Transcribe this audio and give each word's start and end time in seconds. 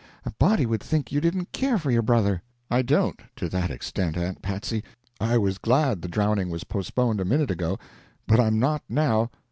A 0.25 0.31
body 0.31 0.65
would 0.65 0.81
think 0.81 1.11
you 1.11 1.21
didn't 1.21 1.51
care 1.51 1.77
for 1.77 1.91
your 1.91 2.01
brother." 2.01 2.41
"I 2.71 2.81
don't 2.81 3.19
to 3.35 3.47
that 3.49 3.69
extent, 3.69 4.17
Aunt 4.17 4.41
Patsy. 4.41 4.83
I 5.19 5.37
was 5.37 5.59
glad 5.59 6.01
the 6.01 6.07
drowning 6.07 6.49
was 6.49 6.63
postponed 6.63 7.21
a 7.21 7.23
minute 7.23 7.51
ago, 7.51 7.77
but 8.25 8.39
I'm 8.39 8.57
not 8.57 8.81
now. 8.89 9.29